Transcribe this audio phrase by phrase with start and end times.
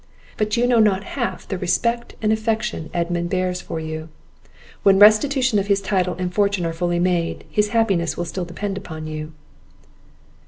[0.35, 4.09] But you know not half the respect and affection Edmund bears for you.
[4.81, 8.83] When restitution of his title and fortune are fully made, his happiness will still depend
[8.89, 9.33] on you."